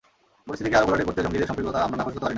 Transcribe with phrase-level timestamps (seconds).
[0.47, 2.29] পরিস্থিতিকে আরও ঘোলাটে করতে জঙ্গিদের সম্পৃক্ততা আমরা নাকচ করতে পারি না।